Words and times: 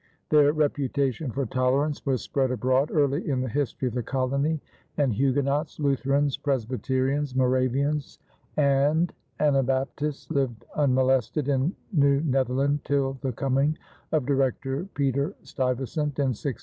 Their 0.29 0.51
reputation 0.51 1.29
for 1.29 1.45
tolerance 1.45 2.03
was 2.07 2.23
spread 2.23 2.49
abroad 2.49 2.89
early 2.91 3.29
in 3.29 3.39
the 3.39 3.47
history 3.47 3.87
of 3.87 3.93
the 3.93 4.01
colony, 4.01 4.59
and 4.97 5.13
Huguenots, 5.13 5.79
Lutherans, 5.79 6.37
Presbyterians, 6.37 7.35
Moravians, 7.35 8.17
and 8.57 9.13
Anabaptists 9.39 10.31
lived 10.31 10.65
unmolested 10.75 11.49
in 11.49 11.75
New 11.93 12.19
Netherland 12.21 12.83
till 12.83 13.19
the 13.21 13.31
coming 13.31 13.77
of 14.11 14.25
Director 14.25 14.85
Peter 14.95 15.35
Stuyvesant 15.43 16.17
in 16.17 16.29
1647. 16.33 16.59